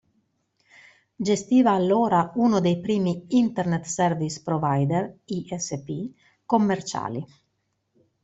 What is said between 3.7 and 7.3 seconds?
Service Provider (ISP) commerciali.